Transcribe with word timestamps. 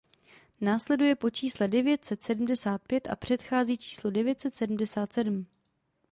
Následuje 0.61 1.15
po 1.15 1.29
čísle 1.29 1.67
devět 1.67 2.05
set 2.05 2.23
sedmdesát 2.23 2.81
pět 2.87 3.07
a 3.07 3.15
předchází 3.15 3.77
číslu 3.77 4.11
devět 4.11 4.39
set 4.39 4.53
sedmdesát 4.55 5.13
sedm. 5.13 5.45